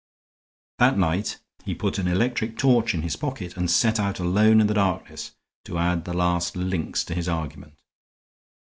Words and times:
That 0.79 0.97
night 0.97 1.37
he 1.63 1.75
put 1.75 1.99
an 1.99 2.07
electric 2.07 2.57
torch 2.57 2.95
in 2.95 3.03
his 3.03 3.15
pocket 3.15 3.55
and 3.55 3.69
set 3.69 3.99
out 3.99 4.17
alone 4.19 4.59
in 4.59 4.65
the 4.65 4.73
darkness 4.73 5.33
to 5.65 5.77
add 5.77 6.05
the 6.05 6.13
last 6.13 6.55
links 6.55 7.03
to 7.03 7.13
his 7.13 7.29
argument. 7.29 7.77